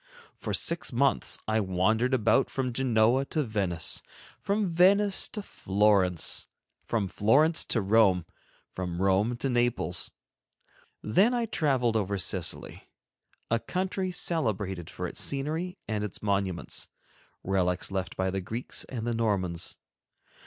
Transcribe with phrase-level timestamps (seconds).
[0.35, 4.01] For six months I wandered about from Genoa to Venice,
[4.39, 6.47] from Venice to Florence,
[6.87, 8.25] from Florence to Rome,
[8.73, 10.09] from Rome to Naples.
[11.03, 12.89] Then I traveled over Sicily,
[13.51, 16.87] a country celebrated for its scenery and its monuments,
[17.43, 19.77] relics left by the Greeks and the Normans.